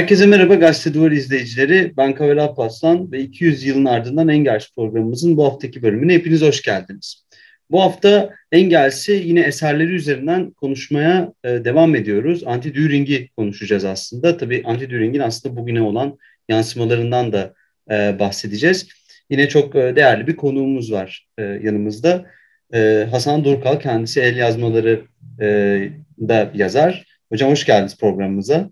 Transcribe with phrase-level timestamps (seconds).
[0.00, 1.92] Herkese merhaba Gazete Duvar izleyicileri.
[1.96, 7.24] Ben Kavel Alparslan ve 200 yılın ardından Engels programımızın bu haftaki bölümüne hepiniz hoş geldiniz.
[7.70, 12.42] Bu hafta Engels'i yine eserleri üzerinden konuşmaya e, devam ediyoruz.
[12.46, 14.36] Anti-Düring'i konuşacağız aslında.
[14.36, 17.54] Tabii Anti-Düring'in aslında bugüne olan yansımalarından da
[17.90, 18.88] e, bahsedeceğiz.
[19.30, 22.26] Yine çok e, değerli bir konuğumuz var yanımızda.
[23.10, 25.04] Hasan Durkal kendisi el yazmaları
[26.28, 27.04] da yazar.
[27.32, 28.70] Hocam hoş geldiniz programımıza.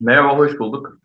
[0.00, 1.00] Merhaba, hoş bulduk.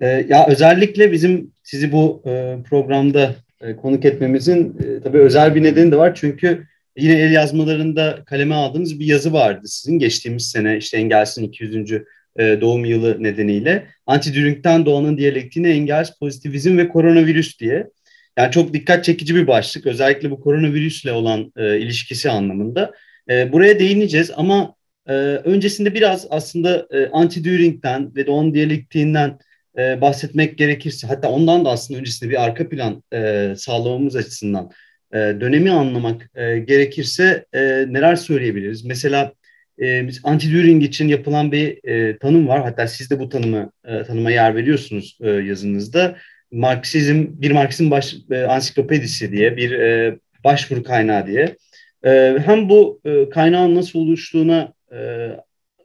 [0.00, 5.62] E, ya özellikle bizim sizi bu e, programda e, konuk etmemizin e, tabii özel bir
[5.62, 6.14] nedeni de var.
[6.14, 11.92] Çünkü yine el yazmalarında kaleme aldığınız bir yazı vardı sizin geçtiğimiz sene işte Engels'in 200.
[12.38, 13.86] E, doğum yılı nedeniyle.
[14.06, 17.90] Anti-Düring'den doğanın diyalektiğine Engels, pozitivizm ve koronavirüs diye.
[18.36, 19.86] Yani çok dikkat çekici bir başlık.
[19.86, 22.92] Özellikle bu koronavirüsle olan e, ilişkisi anlamında.
[23.30, 24.75] E, buraya değineceğiz ama
[25.08, 25.12] e,
[25.44, 29.38] öncesinde biraz aslında e, anti-Düring'den ve doğanın diyalektiğinden
[29.78, 34.70] e, bahsetmek gerekirse hatta ondan da aslında öncesinde bir arka plan e, sağlamamız açısından
[35.12, 38.84] e, dönemi anlamak e, gerekirse e, neler söyleyebiliriz?
[38.84, 39.32] Mesela
[39.78, 42.62] e, anti-Düring için yapılan bir e, tanım var.
[42.62, 46.16] Hatta siz de bu tanımı e, tanıma yer veriyorsunuz e, yazınızda.
[46.52, 51.56] Marksizm, bir Marksizm baş, e, ansiklopedisi diye bir e, başvuru kaynağı diye.
[52.04, 55.30] E, hem bu e, kaynağın nasıl oluştuğuna e,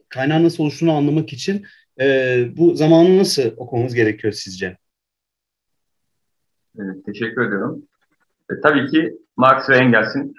[0.08, 1.66] kaynağın nasıl oluştuğunu anlamak için
[2.00, 4.78] e, bu zamanı nasıl okumamız gerekiyor sizce?
[6.78, 7.82] Evet, teşekkür ediyorum.
[8.50, 10.34] E, tabii ki Marx ve Engels'in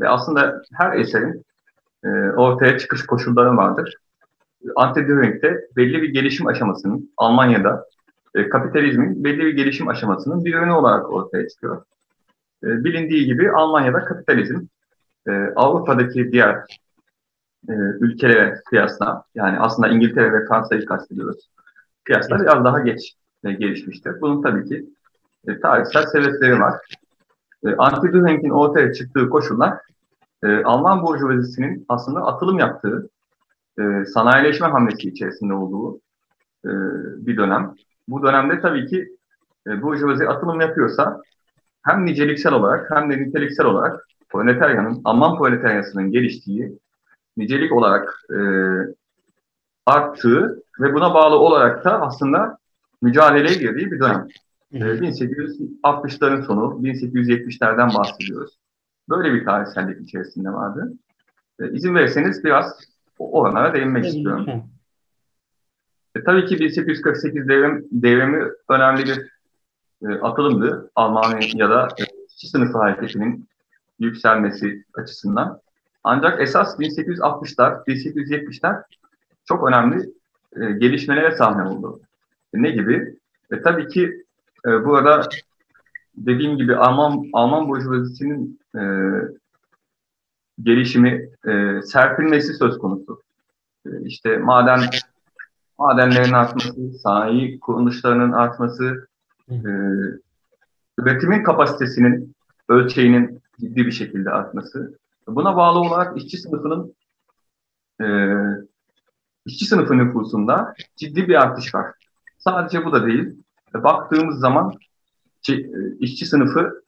[0.00, 1.44] ve aslında her eserin
[2.04, 3.94] e, ortaya çıkış koşulları vardır.
[4.76, 7.86] Anti-Düring'de belli bir gelişim aşamasının Almanya'da
[8.34, 11.84] e, kapitalizmin belli bir gelişim aşamasının bir ürünü olarak ortaya çıkıyor.
[12.64, 14.60] E, bilindiği gibi Almanya'da kapitalizm
[15.28, 16.56] e, Avrupa'daki diğer
[17.68, 21.50] e, ülkelere kıyasla yani aslında İngiltere ve Fransa'yı kastediyoruz.
[22.04, 24.20] Kıyasla biraz daha geç e, gelişmiştir.
[24.20, 24.86] Bunun tabii ki
[25.48, 26.74] e, tarihsel sebepleri var.
[27.64, 29.78] E, Anti-Düring'in ortaya çıktığı koşullar
[30.42, 33.08] e, Alman burjuvazisinin aslında atılım yaptığı,
[33.78, 36.00] e, sanayileşme hamlesi içerisinde olduğu
[36.64, 36.70] e,
[37.26, 37.74] bir dönem.
[38.08, 39.16] Bu dönemde tabii ki
[39.66, 41.20] e, burjuvazi atılım yapıyorsa
[41.82, 46.78] hem niceliksel olarak hem de niteliksel olarak proletaryanın, Alman proletaryasının geliştiği,
[47.36, 48.38] nicelik olarak e,
[49.86, 52.58] arttığı ve buna bağlı olarak da aslında
[53.02, 54.26] mücadeleye girdiği bir dönem.
[54.72, 58.58] E, 1860'ların sonu, 1870'lerden bahsediyoruz.
[59.08, 60.92] Böyle bir tarihsellik içerisinde vardı.
[61.60, 62.78] E, izin verirseniz biraz
[63.18, 64.46] oranlara değinmek istiyorum.
[66.14, 69.30] E, tabii ki 1848 devrim, devrimi önemli bir
[70.08, 73.48] e, atılımdı Almanya'da e, işçi sınıfı hareketinin
[73.98, 75.60] yükselmesi açısından.
[76.04, 78.82] Ancak esas 1860'lar, 1870'ler
[79.44, 80.10] çok önemli
[80.56, 82.00] e, gelişmelere sahne oldu.
[82.54, 83.16] E, ne gibi?
[83.50, 84.24] E, tabii ki
[84.66, 85.28] e, burada
[86.16, 88.82] dediğim gibi Alman Alman burjuvazisinin e,
[90.62, 93.22] gelişimi, e, serpilmesi söz konusu.
[93.86, 94.80] E, işte maden
[95.78, 99.08] madenlerin artması, sanayi kuruluşlarının artması,
[99.50, 99.56] e,
[100.98, 102.34] üretimin kapasitesinin
[102.68, 104.99] ölçeğinin ciddi bir şekilde artması.
[105.34, 106.94] Buna bağlı olarak işçi sınıfının
[108.02, 108.06] e,
[109.46, 111.92] işçi sınıfı nüfusunda ciddi bir artış var.
[112.38, 113.42] Sadece bu da değil.
[113.74, 114.72] Baktığımız zaman
[115.48, 115.54] e,
[115.98, 116.82] işçi sınıfı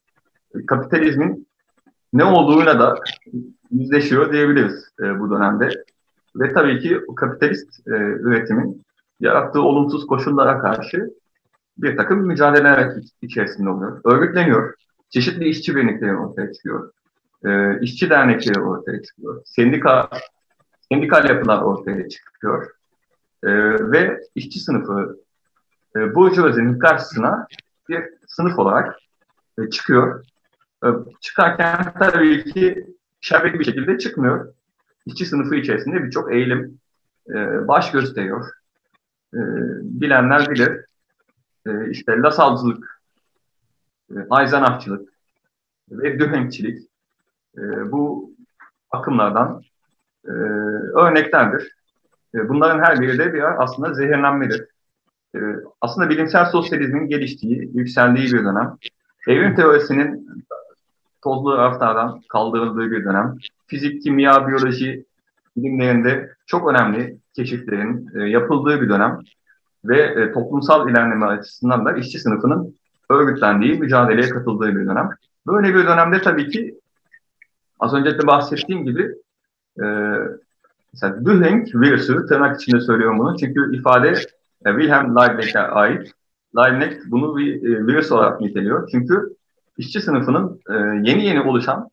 [0.66, 1.48] kapitalizmin
[2.12, 2.94] ne olduğuyla da
[3.70, 5.84] yüzleşiyor diyebiliriz e, bu dönemde.
[6.36, 8.82] Ve tabii ki kapitalist e, üretimin
[9.20, 11.10] yarattığı olumsuz koşullara karşı
[11.78, 12.92] bir takım mücadeleler
[13.22, 14.00] içerisinde oluyor.
[14.04, 14.74] Örgütleniyor.
[15.10, 16.92] Çeşitli işçi birlikleri ortaya çıkıyor.
[17.44, 19.42] E, işçi dernekleri ortaya çıkıyor.
[19.44, 20.10] Sendika,
[20.92, 22.70] sendikal yapılar ortaya çıkıyor.
[23.42, 23.50] E,
[23.92, 25.18] ve işçi sınıfı
[25.96, 27.46] e, burjuvazinin karşısına
[27.88, 28.98] bir sınıf olarak
[29.58, 30.24] e, çıkıyor.
[30.84, 30.88] E,
[31.20, 32.86] çıkarken tabii ki
[33.20, 34.54] şerbet bir şekilde çıkmıyor.
[35.06, 36.78] İşçi sınıfı içerisinde birçok eğilim
[37.28, 38.50] e, baş gösteriyor.
[39.34, 39.40] E,
[39.82, 40.84] bilenler bilir.
[41.66, 43.02] E, işte lasalcılık,
[44.10, 45.12] e, ayzanakçılık
[45.90, 46.91] ve dühenkçilik
[47.58, 48.30] e, bu
[48.90, 49.62] akımlardan
[50.24, 50.32] e,
[51.00, 51.72] örneklerdir.
[52.34, 54.66] E, bunların her biri de bir aslında zehirlenmedir.
[55.34, 55.38] E,
[55.80, 58.76] aslında bilimsel sosyalizmin geliştiği, yükseldiği bir dönem.
[59.28, 60.28] Evrim teorisinin
[61.22, 63.36] tozlu raflardan kaldırıldığı bir dönem.
[63.66, 65.04] Fizik, kimya, biyoloji
[65.56, 69.18] bilimlerinde çok önemli keşiflerin e, yapıldığı bir dönem
[69.84, 72.76] ve e, toplumsal ilerleme açısından da işçi sınıfının
[73.10, 75.10] örgütlendiği, mücadeleye katıldığı bir dönem.
[75.46, 76.74] Böyle bir dönemde tabii ki
[77.82, 79.14] az önce de bahsettiğim gibi
[79.82, 79.84] e,
[80.92, 84.08] mesela Dühring virüsü, tırnak içinde söylüyorum bunu çünkü ifade
[84.66, 86.12] e, Wilhelm Leibnig'e ait.
[86.56, 88.88] Leibniz bunu bir e, virüs olarak niteliyor.
[88.90, 89.36] Çünkü
[89.78, 90.74] işçi sınıfının e,
[91.10, 91.90] yeni yeni oluşan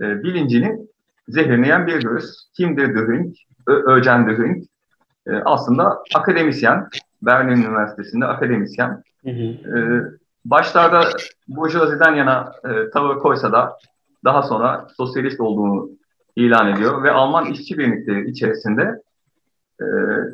[0.00, 0.78] e, bilincini
[1.28, 2.36] zehirleyen bir virüs.
[2.56, 3.36] Kimdir Dühring?
[3.66, 4.64] Öcen Dühring.
[5.26, 6.88] E, aslında akademisyen.
[7.22, 9.02] Berlin Üniversitesi'nde akademisyen.
[9.24, 9.78] Hı hı.
[9.78, 10.02] E,
[10.44, 11.04] başlarda
[11.48, 13.78] Bourgeoisie'den yana e, tavır koysa da
[14.24, 15.90] daha sonra sosyalist olduğunu
[16.36, 19.02] ilan ediyor ve Alman işçi birlikleri içerisinde
[19.80, 19.86] e,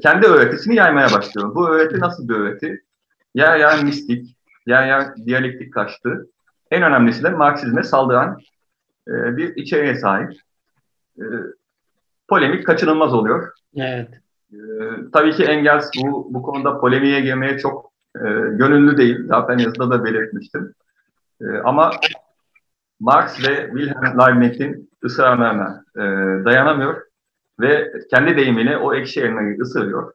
[0.02, 1.54] kendi öğretisini yaymaya başlıyor.
[1.54, 2.82] Bu öğreti nasıl bir öğreti?
[3.34, 4.36] Yer yer mistik,
[4.66, 6.26] yer yer diyalektik kaçtı.
[6.70, 8.40] En önemlisi de Marksizme saldıran
[9.08, 10.32] e, bir içeriğe sahip.
[11.18, 11.24] E,
[12.28, 13.52] polemik kaçınılmaz oluyor.
[13.76, 14.08] Evet.
[14.52, 14.58] E,
[15.12, 19.26] tabii ki Engels bu, bu konuda polemiğe girmeye çok e, gönüllü değil.
[19.26, 20.74] Zaten yazıda da belirtmiştim.
[21.40, 21.90] E, ama
[23.00, 26.00] Marx ve Wilhelm Leibniz'in ısrarlarına e,
[26.44, 27.02] dayanamıyor
[27.60, 30.12] ve kendi deyimiyle o ekşi elmayı ısırıyor.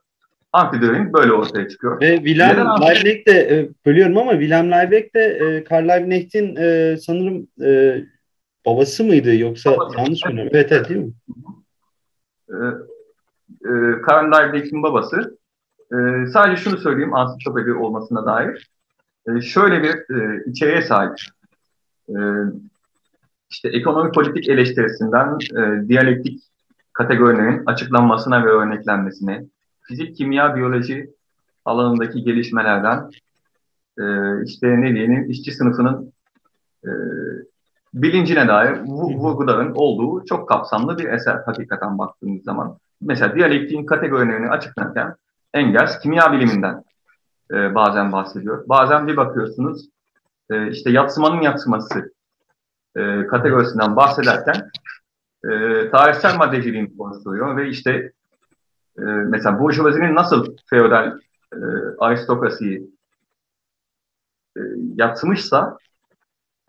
[0.52, 2.00] Antidörin böyle ortaya çıkıyor.
[2.00, 7.46] Ve Wilhelm Leibniz de, e, bölüyorum ama Wilhelm Leibniz de e, Karl Leibniz'in e, sanırım
[7.62, 8.00] e,
[8.66, 9.98] babası mıydı yoksa babası.
[9.98, 10.40] yanlış mı?
[10.40, 11.12] Evet, evet değil mi?
[12.48, 12.56] E,
[13.64, 15.38] e, Karl Leibniz'in babası.
[15.92, 18.70] E, sadece şunu söyleyeyim ansiklopedi olmasına dair.
[19.28, 21.14] E, şöyle bir e, içeriğe sahip.
[22.08, 22.16] E,
[23.52, 26.42] işte ekonomi politik eleştirisinden e, diyalektik
[26.92, 29.44] kategorilerin açıklanmasına ve örneklenmesine,
[29.82, 31.10] fizik, kimya, biyoloji
[31.64, 33.10] alanındaki gelişmelerden
[33.98, 34.04] e,
[34.44, 36.12] işte ne diyelim işçi sınıfının
[36.84, 36.90] e,
[37.94, 42.78] bilincine dair vurguların olduğu çok kapsamlı bir eser hakikaten baktığımız zaman.
[43.00, 45.14] Mesela diyalektiğin kategorilerini açıklarken
[45.54, 46.84] Engels kimya biliminden
[47.50, 48.68] e, bazen bahsediyor.
[48.68, 49.88] Bazen bir bakıyorsunuz
[50.50, 52.12] e, işte yatsımanın yatsıması
[52.96, 54.70] e, kategorisinden bahsederken
[55.44, 55.50] e,
[55.90, 58.12] tarihsel maddeciliğin konuşuluyor ve işte
[58.98, 61.18] e, mesela Burjuvazi'nin nasıl feodal
[61.52, 61.58] e,
[61.98, 62.90] aristokrasiyi
[64.56, 64.60] e,
[64.96, 65.78] yatsımışsa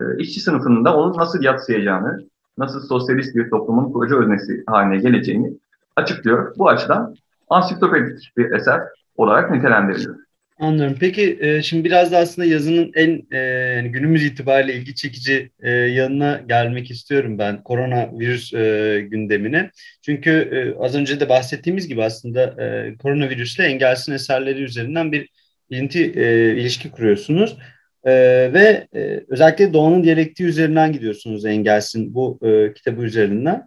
[0.00, 2.18] e, işçi sınıfının da onu nasıl yatsıyacağını,
[2.58, 5.58] nasıl sosyalist bir toplumun kurucu öznesi haline geleceğini
[5.96, 6.54] açıklıyor.
[6.58, 7.14] Bu açıdan
[7.50, 8.82] ansiklopedik bir eser
[9.16, 10.23] olarak nitelendiriliyor.
[10.58, 10.96] Anlıyorum.
[11.00, 16.42] Peki e, şimdi biraz da aslında yazının en e, günümüz itibariyle ilgi çekici e, yanına
[16.48, 19.70] gelmek istiyorum ben koronavirüs e, gündemine.
[20.02, 25.28] Çünkü e, az önce de bahsettiğimiz gibi aslında e, koronavirüsle Engels'in eserleri üzerinden bir
[25.70, 27.56] ilinti e, ilişki kuruyorsunuz.
[28.04, 28.12] E,
[28.52, 33.66] ve e, özellikle Doğan'ın diyalektiği üzerinden gidiyorsunuz Engels'in bu e, kitabı üzerinden.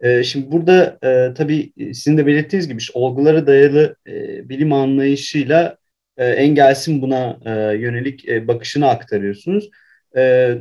[0.00, 5.78] E, şimdi burada e, tabii sizin de belirttiğiniz gibi işte, olgulara dayalı e, bilim anlayışıyla
[6.18, 9.70] e, Engels'in buna e, yönelik e, bakışını aktarıyorsunuz.
[10.16, 10.54] E,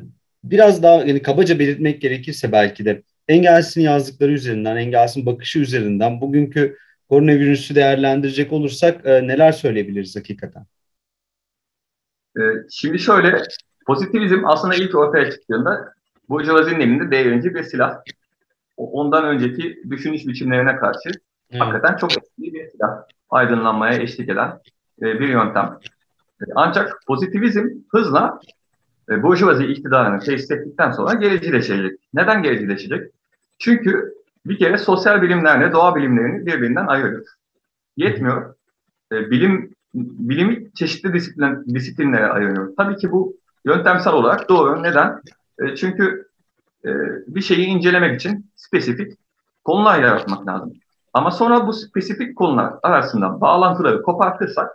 [0.44, 6.78] biraz daha yani kabaca belirtmek gerekirse belki de Engels'in yazdıkları üzerinden, Engels'in bakışı üzerinden bugünkü
[7.10, 10.66] koronavirüsü değerlendirecek olursak e, neler söyleyebiliriz hakikaten?
[12.72, 13.44] Şimdi şöyle,
[13.86, 15.94] pozitivizm aslında ilk ortaya çıktığında
[16.30, 17.98] Bourgeoisie'nin elinde devrimci bir silah.
[18.78, 21.10] Ondan önceki düşünüş biçimlerine karşı
[21.52, 21.60] hmm.
[21.60, 23.04] hakikaten çok etkili bir silah.
[23.30, 24.60] Aydınlanmaya eşlik eden
[25.02, 25.80] bir yöntem.
[26.42, 28.40] E, ancak pozitivizm hızla
[29.10, 32.00] e, Burjuvazi iktidarını tesis ettikten sonra gericileşecek.
[32.14, 33.12] Neden gericileşecek?
[33.60, 34.14] Çünkü
[34.46, 37.26] bir kere sosyal bilimlerle doğa bilimlerini birbirinden ayırıyor.
[37.98, 38.56] Yetmiyor.
[39.12, 42.74] E, bilim bilimi çeşitli disiplin, disiplinlere ayırıyor.
[42.78, 44.84] Tabii ki bu yöntemsel olarak doğru.
[44.84, 45.22] Neden?
[45.60, 46.28] E, çünkü
[46.86, 46.90] e,
[47.28, 49.18] bir şeyi incelemek için spesifik
[49.64, 50.74] konular yaratmak lazım.
[51.14, 54.70] Ama sonra bu spesifik konular arasında bağlantıları kopartırsak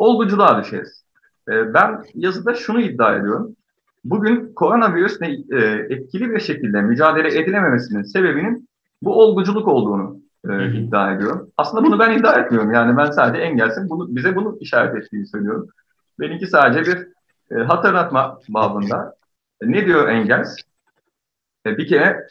[0.00, 1.04] olguculuğa düşeriz.
[1.48, 3.56] E, ben yazıda şunu iddia ediyorum.
[4.04, 5.58] Bugün koronavirüsle e,
[5.94, 8.68] etkili bir şekilde mücadele edilememesinin sebebinin
[9.02, 11.50] bu olguculuk olduğunu e, iddia ediyorum.
[11.56, 12.72] Aslında bunu ben iddia etmiyorum.
[12.72, 15.68] Yani ben sadece Engels'in bunu, bize bunu işaret ettiğini söylüyorum.
[16.20, 17.08] Benimki sadece bir
[17.56, 19.14] e, hatırlatma babında.
[19.62, 20.56] E, ne diyor Engels?
[21.66, 22.26] E, bir kere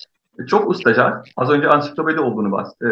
[0.47, 2.87] çok ustaca, az önce ansiklopedi olduğunu bas, e,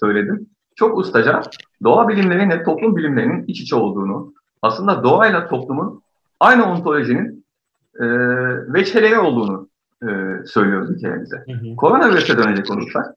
[0.00, 1.42] söyledim çok ustaca
[1.84, 6.02] doğa bilimleriyle toplum bilimlerinin iç içe olduğunu, aslında doğayla toplumun
[6.40, 7.44] aynı ontolojinin
[8.00, 8.04] e,
[8.74, 9.68] veçheleri olduğunu
[10.02, 10.08] e,
[10.46, 11.44] söylüyoruz ülkemize.
[11.76, 13.14] Koronavirüse dönecek olursak,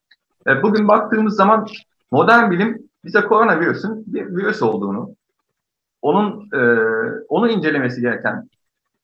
[0.47, 1.67] e, bugün baktığımız zaman
[2.11, 5.15] modern bilim bize koronavirüsün bir virüs olduğunu,
[6.01, 6.61] onun e,
[7.29, 8.49] onu incelemesi gereken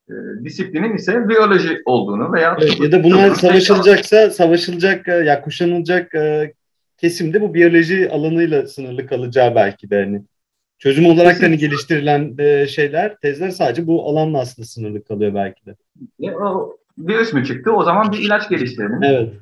[0.09, 6.15] e, disiplinin ise biyoloji olduğunu veya evet, ya da bunlar savaşılacaksa savaşılacak e, ya kuşanılacak
[6.15, 6.53] e,
[7.01, 10.23] kesimde bu biyoloji alanıyla sınırlı kalacağı belki de hani.
[10.79, 15.65] Çözüm olarak da hani geliştirilen e, şeyler, tezler sadece bu alanla aslında sınırlı kalıyor belki
[15.65, 15.75] de.
[16.19, 17.71] E, o virüs mü çıktı?
[17.71, 19.03] O zaman bir ilaç geliştirelim.
[19.03, 19.33] Evet.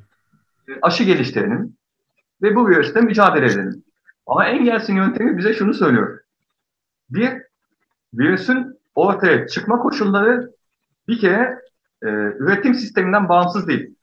[0.68, 1.76] E, aşı geliştirelim.
[2.42, 3.82] ve bu virüsle mücadele edelim.
[4.26, 6.20] Ama Engels'in yöntemi bize şunu söylüyor.
[7.10, 7.30] Bir,
[8.14, 10.50] virüsün ortaya çıkma koşulları
[11.08, 11.58] bir kere
[12.02, 12.06] e,
[12.38, 13.94] üretim sisteminden bağımsız değil.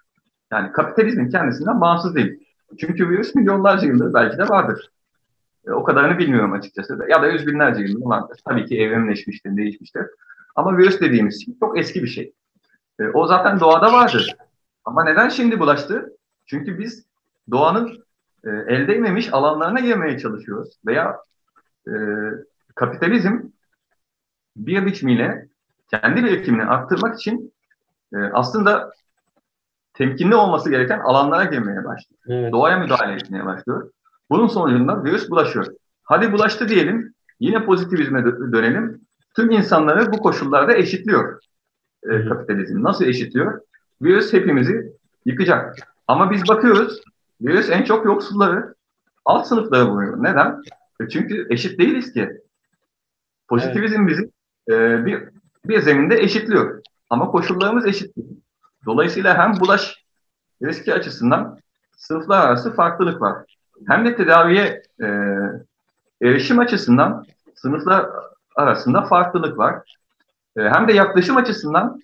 [0.51, 2.46] Yani kapitalizmin kendisinden bağımsız değil.
[2.79, 4.91] Çünkü virüs milyonlarca yıldır belki de vardır.
[5.67, 6.97] E, o kadarını bilmiyorum açıkçası.
[7.09, 8.39] Ya da yüz binlerce yıldır vardır.
[8.45, 10.01] Tabii ki evrimleşmiştir, değişmiştir.
[10.55, 12.33] Ama virüs dediğimiz şey çok eski bir şey.
[12.99, 14.35] E, o zaten doğada vardır.
[14.85, 16.17] Ama neden şimdi bulaştı?
[16.45, 17.05] Çünkü biz
[17.51, 18.03] doğanın
[18.43, 20.79] e, el değmemiş alanlarına girmeye çalışıyoruz.
[20.85, 21.17] Veya
[21.87, 21.93] e,
[22.75, 23.39] kapitalizm
[24.55, 25.47] bir biçimiyle
[25.91, 27.53] kendi üretimini arttırmak için
[28.13, 28.91] e, aslında
[29.97, 32.21] temkinli olması gereken alanlara girmeye başlıyor.
[32.27, 32.53] Evet.
[32.53, 33.91] Doğaya müdahale etmeye başlıyor.
[34.29, 35.67] Bunun sonucunda virüs bulaşıyor.
[36.03, 39.01] Hadi bulaştı diyelim, yine pozitivizme dönelim.
[39.35, 41.39] Tüm insanları bu koşullarda eşitliyor
[42.03, 42.83] e, kapitalizm.
[42.83, 43.61] Nasıl eşitliyor?
[44.01, 44.93] Virüs hepimizi
[45.25, 45.75] yıkacak.
[46.07, 47.01] Ama biz bakıyoruz,
[47.41, 48.75] virüs en çok yoksulları,
[49.25, 50.23] alt sınıfları vuruyor.
[50.23, 50.61] Neden?
[51.01, 52.29] E, çünkü eşit değiliz ki.
[53.47, 54.09] Pozitivizm evet.
[54.09, 54.31] bizi
[54.69, 55.23] e, bir,
[55.65, 56.81] bir zeminde eşitliyor.
[57.09, 58.41] Ama koşullarımız eşit değil.
[58.87, 60.03] Dolayısıyla hem bulaş
[60.63, 61.59] riski açısından
[61.97, 63.57] sınıflar arası farklılık var.
[63.87, 65.07] Hem de tedaviye e,
[66.21, 67.25] erişim açısından
[67.55, 68.05] sınıflar
[68.55, 69.95] arasında farklılık var.
[70.57, 72.01] E, hem de yaklaşım açısından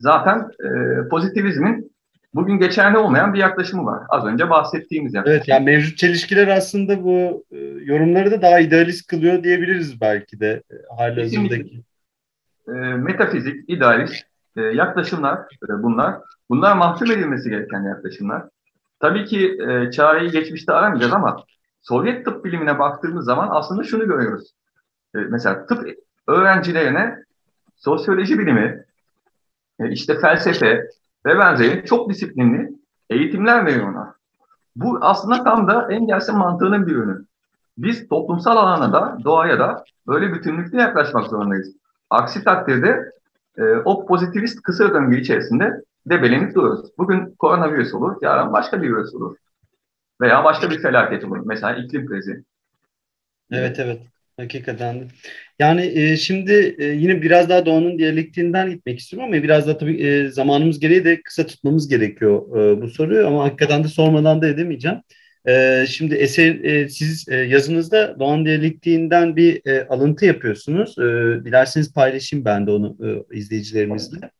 [0.00, 0.68] zaten e,
[1.08, 1.92] pozitivizmin
[2.34, 4.02] bugün geçerli olmayan bir yaklaşımı var.
[4.08, 5.36] Az önce bahsettiğimiz yaklaşım.
[5.36, 10.62] Evet yani mevcut çelişkiler aslında bu e, yorumları da daha idealist kılıyor diyebiliriz belki de
[10.70, 11.82] e, halihazırdaki.
[12.68, 16.20] E, metafizik, idealist e, yaklaşımlar e, bunlar.
[16.50, 18.42] Bunlar mahkum edilmesi gereken yaklaşımlar.
[19.00, 21.44] Tabii ki e, çareyi geçmişte aramayacağız ama
[21.82, 24.54] Sovyet tıp bilimine baktığımız zaman aslında şunu görüyoruz.
[25.14, 25.88] E, mesela tıp
[26.26, 27.18] öğrencilerine
[27.76, 28.84] sosyoloji bilimi,
[29.80, 30.86] e, işte felsefe
[31.26, 32.72] ve benzeri çok disiplinli
[33.10, 34.08] eğitimler veriyorlar.
[34.76, 37.24] Bu aslında tam da Engels'in mantığının bir ürünü.
[37.78, 41.76] Biz toplumsal alana da, doğaya da böyle bütünlüklü yaklaşmak zorundayız.
[42.10, 43.12] Aksi takdirde
[43.58, 45.70] e, o pozitivist kısır döngü içerisinde
[46.06, 46.90] debelenip duruyoruz.
[46.98, 49.36] Bugün koronavirüs olur, yarın başka bir virüs olur.
[50.20, 51.42] Veya başka bir felaket olur.
[51.46, 52.44] Mesela iklim krizi.
[53.50, 54.02] Evet evet.
[54.36, 55.08] Hakikaten.
[55.58, 60.02] Yani e, şimdi e, yine biraz daha doğanın diyalektiğinden gitmek istiyorum ama biraz da tabii
[60.02, 64.48] e, zamanımız gereği de kısa tutmamız gerekiyor e, bu soruyu ama hakikaten de sormadan da
[64.48, 64.98] edemeyeceğim.
[65.48, 70.98] E, şimdi eser e, siz e, yazınızda doğan diyalektiğinden bir e, alıntı yapıyorsunuz.
[70.98, 71.02] E,
[71.44, 72.96] dilerseniz paylaşayım ben de onu
[73.32, 74.30] e, izleyicilerimizle.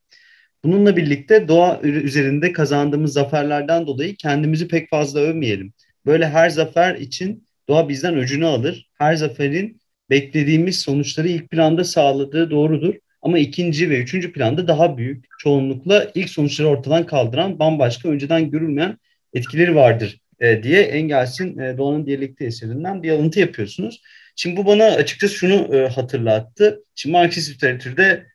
[0.63, 5.73] Bununla birlikte doğa üzerinde kazandığımız zaferlerden dolayı kendimizi pek fazla övmeyelim.
[6.05, 8.89] Böyle her zafer için doğa bizden öcünü alır.
[8.97, 12.95] Her zaferin beklediğimiz sonuçları ilk planda sağladığı doğrudur.
[13.21, 18.97] Ama ikinci ve üçüncü planda daha büyük, çoğunlukla ilk sonuçları ortadan kaldıran bambaşka, önceden görülmeyen
[19.33, 24.01] etkileri vardır e, diye Engels'in e, Doğanın Diyalekti eserinden bir alıntı yapıyorsunuz.
[24.35, 26.83] Şimdi bu bana açıkçası şunu e, hatırlattı.
[26.95, 28.33] Şimdi Marksist literatürde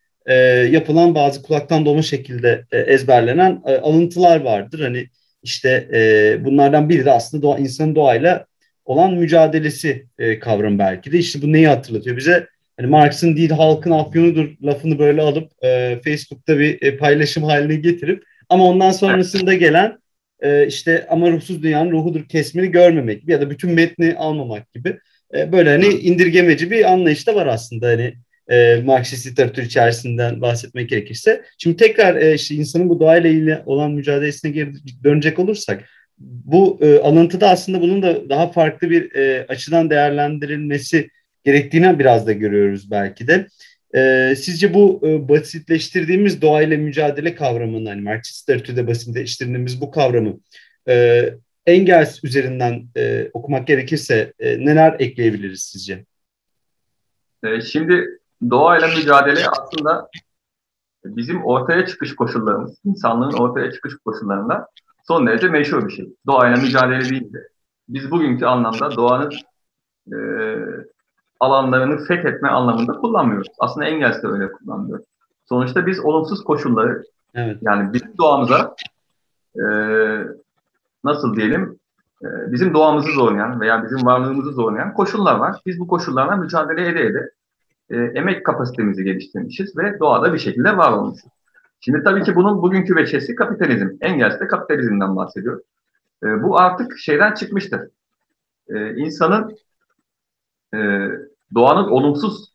[0.71, 4.81] yapılan bazı kulaktan dolma şekilde ezberlenen alıntılar vardır.
[4.81, 5.07] Hani
[5.43, 5.89] işte
[6.45, 8.47] bunlardan biri de aslında doğa, insanın doğayla
[8.85, 11.19] olan mücadelesi e, kavramı belki de.
[11.19, 12.47] İşte bu neyi hatırlatıyor bize?
[12.77, 18.25] Hani Marx'ın değil halkın afyonudur lafını böyle alıp e, Facebook'ta bir e, paylaşım haline getirip
[18.49, 19.99] ama ondan sonrasında gelen
[20.41, 24.99] e, işte ama ruhsuz dünyanın ruhudur kesmini görmemek gibi ya da bütün metni almamak gibi
[25.35, 28.15] e, böyle hani indirgemeci bir anlayış da var aslında hani
[28.49, 31.43] e, Marksist literatür içerisinden bahsetmek gerekirse.
[31.59, 34.73] Şimdi tekrar e, işte insanın bu doğayla ilgili olan mücadelesine geri
[35.05, 35.85] dönecek olursak
[36.19, 41.09] bu e, alıntıda aslında bunun da daha farklı bir e, açıdan değerlendirilmesi
[41.45, 43.47] gerektiğini biraz da görüyoruz belki de.
[43.95, 50.39] E, sizce bu e, basitleştirdiğimiz doğayla mücadele kavramını, hani Marksist literatürde basitleştirdiğimiz bu kavramı
[50.89, 51.29] e,
[51.67, 56.05] Engels üzerinden e, okumak gerekirse e, neler ekleyebiliriz sizce?
[57.45, 58.05] E, şimdi
[58.51, 60.09] doğayla mücadele aslında
[61.05, 64.69] bizim ortaya çıkış koşullarımız, insanlığın ortaya çıkış koşullarında
[65.07, 66.09] son derece meşhur bir şey.
[66.27, 67.49] Doğayla mücadele değil de.
[67.89, 69.33] Biz bugünkü anlamda doğanın
[70.13, 70.17] e,
[71.41, 73.49] alanlarını fethetme anlamında kullanmıyoruz.
[73.59, 75.01] Aslında Engels de öyle kullanmıyor.
[75.49, 77.03] Sonuçta biz olumsuz koşulları
[77.35, 77.59] evet.
[77.61, 78.75] yani bizim doğamıza
[79.57, 79.65] e,
[81.05, 81.79] nasıl diyelim
[82.23, 85.57] e, bizim doğamızı zorlayan veya bizim varlığımızı zorlayan koşullar var.
[85.67, 87.31] Biz bu koşullarla mücadele ede ede
[87.91, 91.31] e, emek kapasitemizi geliştirmişiz ve doğada bir şekilde var olmuşuz.
[91.81, 93.89] Şimdi tabii ki bunun bugünkü veçesi kapitalizm.
[94.01, 95.61] Engels de kapitalizmden bahsediyor.
[96.23, 97.81] E, bu artık şeyden çıkmıştır.
[98.69, 99.57] E, insanın
[100.75, 101.09] e,
[101.55, 102.53] doğanın olumsuz,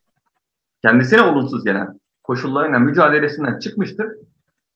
[0.82, 4.08] kendisine olumsuz gelen koşullarıyla mücadelesinden çıkmıştır.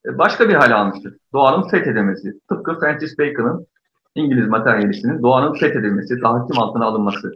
[0.06, 1.18] E, başka bir hale almıştır.
[1.34, 2.40] Doğanın fethedemesi.
[2.50, 3.68] Tıpkı Francis Bacon'ın
[4.16, 7.34] İngiliz materyalistinin doğanın fethedilmesi, tahakküm altına alınması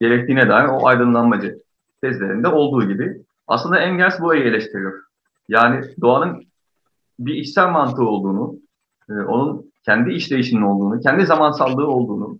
[0.00, 1.58] gerektiğine dair o aydınlanmacı
[2.00, 5.02] tezlerinde olduğu gibi aslında Engels burayı eleştiriyor.
[5.48, 6.42] Yani doğanın
[7.18, 8.54] bir içsel mantığı olduğunu,
[9.10, 12.38] e, onun kendi işleyişinin olduğunu, kendi zamansallığı olduğunu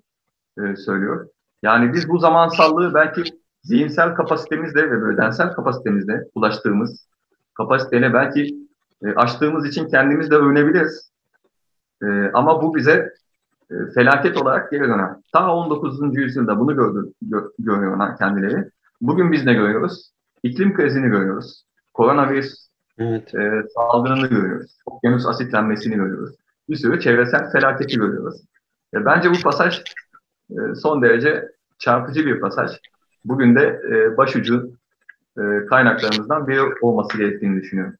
[0.58, 1.28] e, söylüyor.
[1.62, 3.22] Yani biz bu zamansallığı belki
[3.68, 7.08] zihinsel kapasitemizle ve bedensel kapasitemizle ulaştığımız
[7.54, 8.56] kapasiteyle belki
[9.04, 11.10] e, aştığımız için kendimiz de övünebiliriz.
[12.02, 13.12] E, ama bu bize
[13.70, 15.10] e, felaket olarak geri döner.
[15.32, 16.16] Ta 19.
[16.16, 18.70] yüzyılda bunu gördü, gö, görüyorlar kendileri.
[19.00, 20.10] Bugün biz ne görüyoruz?
[20.42, 21.64] İklim krizini görüyoruz.
[21.94, 22.54] Koronavirüs
[22.98, 23.34] evet.
[23.34, 24.78] e, salgınını görüyoruz.
[24.86, 26.34] Okyanus asitlenmesini görüyoruz.
[26.68, 28.40] Bir sürü çevresel felaketi görüyoruz.
[28.94, 29.82] E, bence bu pasaj
[30.50, 31.48] e, son derece
[31.78, 32.70] çarpıcı bir pasaj.
[33.28, 34.78] Bugün de e, başucu
[35.38, 37.94] e, kaynaklarımızdan biri olması gerektiğini düşünüyorum.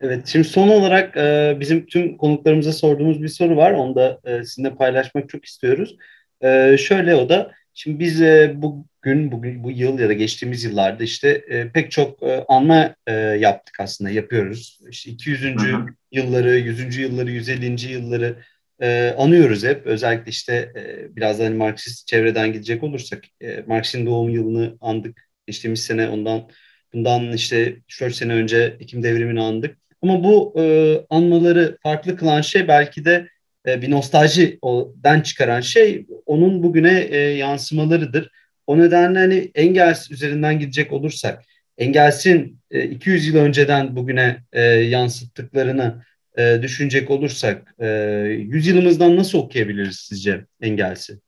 [0.00, 3.72] Evet, şimdi son olarak e, bizim tüm konuklarımıza sorduğumuz bir soru var.
[3.72, 5.96] Onu da e, sizinle paylaşmak çok istiyoruz.
[6.40, 11.04] E, şöyle o da, şimdi biz e, bugün, bugün, bu yıl ya da geçtiğimiz yıllarda
[11.04, 14.80] işte e, pek çok e, anma e, yaptık aslında, yapıyoruz.
[14.90, 15.42] İşte 200.
[15.42, 15.86] Hı hı.
[16.12, 16.96] yılları, 100.
[16.96, 17.92] yılları, 150.
[17.92, 18.36] yılları
[18.84, 19.86] e, anıyoruz hep.
[19.86, 25.28] Özellikle işte e, biraz da hani Marksist çevreden gidecek olursak, e, Marx'in doğum yılını andık.
[25.46, 26.48] Geçtiğimiz sene ondan
[26.94, 29.78] Bundan işte 3-4 sene önce Ekim devrimini andık.
[30.02, 33.28] Ama bu e, anmaları farklı kılan şey belki de
[33.66, 38.30] e, bir nostaljiden çıkaran şey onun bugüne e, yansımalarıdır.
[38.66, 41.44] O nedenle hani Engels üzerinden gidecek olursak,
[41.78, 46.02] Engels'in e, 200 yıl önceden bugüne e, yansıttıklarını
[46.38, 51.20] e, düşünecek olursak, e, 100 yılımızdan nasıl okuyabiliriz sizce Engels'i?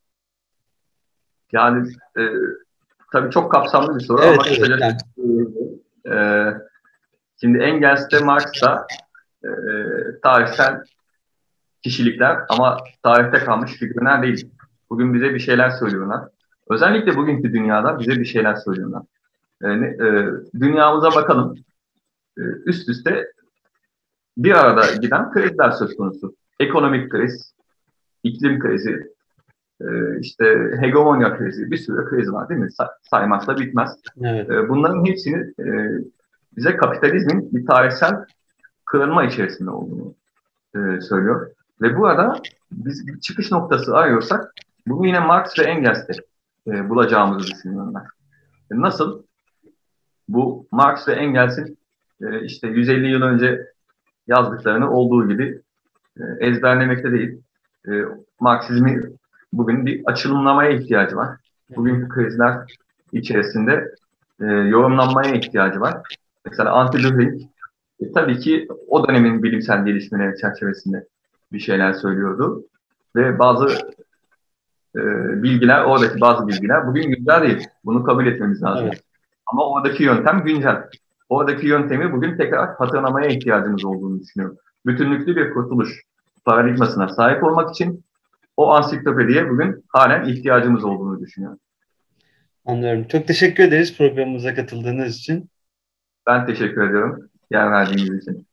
[1.53, 1.88] Yani
[2.19, 2.23] e,
[3.12, 6.19] tabii çok kapsamlı bir soru evet, ama evet, yani.
[6.19, 6.55] e,
[7.40, 8.87] şimdi Engels'te Marx'ta
[9.45, 9.51] e,
[10.23, 10.83] tarihsel
[11.83, 14.51] kişilikler ama tarihte kalmış figürler değil.
[14.90, 16.29] Bugün bize bir şeyler söylüyorlar.
[16.71, 19.03] Özellikle bugünkü dünyada bize bir şeyler söylüyorlar.
[19.62, 21.55] Yani, e, dünyamıza bakalım.
[22.38, 23.27] E, üst üste
[24.37, 26.35] bir arada giden krizler söz konusu.
[26.61, 27.55] Ekonomik kriz,
[28.22, 29.16] iklim krizi,
[29.81, 32.72] e, işte hegemonya krizi, bir sürü kriz var değil mi?
[32.72, 33.90] Say saymakla bitmez.
[34.25, 34.51] Evet.
[34.51, 35.99] E, bunların hepsini e,
[36.57, 38.25] bize kapitalizmin bir tarihsel
[38.85, 40.14] kırılma içerisinde olduğunu
[41.01, 41.51] söylüyor.
[41.83, 42.40] Ve bu arada
[42.72, 44.53] biz bir çıkış noktası arıyorsak
[44.87, 46.12] bunu yine Marx ve Engels'te
[46.66, 48.03] bulacağımızı düşünüyorum ben.
[48.81, 49.22] Nasıl?
[50.29, 51.79] Bu Marx ve Engels'in
[52.42, 53.66] işte 150 yıl önce
[54.27, 55.61] yazdıklarını olduğu gibi
[56.21, 57.41] e, ezberlemekte değil.
[57.89, 57.91] E,
[58.41, 59.03] Marksizmi
[59.53, 61.37] bugün bir açılımlamaya ihtiyacı var.
[61.77, 62.59] Bugünkü krizler
[63.12, 63.95] içerisinde
[64.41, 66.17] e, yorumlanmaya ihtiyacı var.
[66.47, 66.99] Mesela anti
[68.01, 71.07] e, tabii ki o dönemin bilimsel gelişmeleri çerçevesinde
[71.53, 72.65] bir şeyler söylüyordu.
[73.17, 73.67] Ve bazı
[74.97, 75.03] e,
[75.43, 77.69] bilgiler, oradaki bazı bilgiler bugün güncel değil.
[77.85, 78.87] Bunu kabul etmemiz lazım.
[78.87, 79.03] Evet.
[79.47, 80.83] Ama oradaki yöntem güncel.
[81.29, 84.59] Oradaki yöntemi bugün tekrar hatırlamaya ihtiyacımız olduğunu düşünüyorum.
[84.87, 86.03] Bütünlüklü bir kurtuluş
[86.45, 88.05] paradigmasına sahip olmak için
[88.57, 91.59] o ansiklopediye bugün halen ihtiyacımız olduğunu düşünüyorum.
[92.65, 93.05] Anlıyorum.
[93.09, 95.51] Çok teşekkür ederiz programımıza katıldığınız için.
[96.27, 98.47] Ben teşekkür ediyorum yer verdiğiniz için.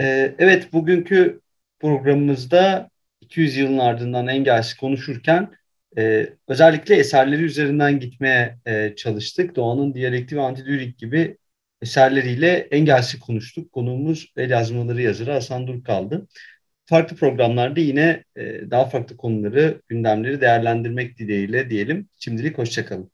[0.00, 1.40] Ee, evet, bugünkü
[1.80, 5.50] programımızda 200 yılın ardından Engels'i konuşurken
[5.98, 9.56] e, özellikle eserleri üzerinden gitmeye e, çalıştık.
[9.56, 11.36] Doğan'ın diyalekti ve antidürik gibi
[11.82, 13.72] eserleriyle Engels'i konuştuk.
[13.72, 16.26] Konuğumuz el yazmaları yazarı Hasan Dur kaldı
[16.90, 22.08] farklı programlarda yine e, daha farklı konuları, gündemleri değerlendirmek dileğiyle diyelim.
[22.18, 23.10] Şimdilik hoşçakalın.